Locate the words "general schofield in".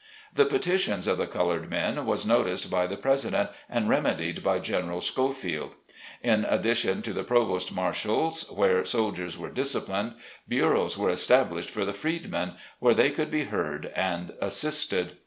4.57-6.43